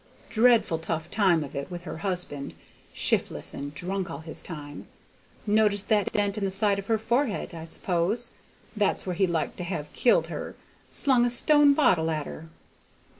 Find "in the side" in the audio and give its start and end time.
6.39-6.79